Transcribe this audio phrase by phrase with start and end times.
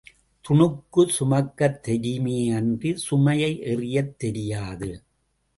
[0.45, 4.91] துணுக்குச் சுமக்கத் தெரியுமே அன்றிச் சுமையை எறியத் தெரியாது.